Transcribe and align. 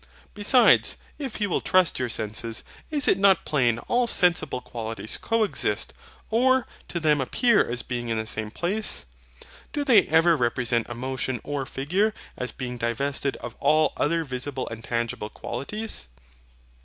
Besides, 0.33 0.97
if 1.19 1.39
you 1.39 1.47
will 1.47 1.61
trust 1.61 1.99
your 1.99 2.09
senses, 2.09 2.63
is 2.89 3.07
it 3.07 3.19
not 3.19 3.45
plain 3.45 3.77
all 3.77 4.07
sensible 4.07 4.59
qualities 4.59 5.15
coexist, 5.15 5.93
or 6.31 6.65
to 6.87 6.99
them 6.99 7.21
appear 7.21 7.69
as 7.69 7.83
being 7.83 8.09
in 8.09 8.17
the 8.17 8.25
same 8.25 8.49
place? 8.49 9.05
Do 9.71 9.85
they 9.85 10.07
ever 10.07 10.35
represent 10.35 10.89
a 10.89 10.95
motion, 10.95 11.39
or 11.43 11.67
figure, 11.67 12.15
as 12.35 12.51
being 12.51 12.79
divested 12.79 13.37
of 13.37 13.53
all 13.59 13.93
other 13.95 14.23
visible 14.23 14.67
and 14.69 14.83
tangible 14.83 15.29
qualities? 15.29 16.07